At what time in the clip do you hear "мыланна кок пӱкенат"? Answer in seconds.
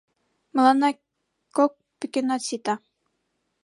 0.55-2.41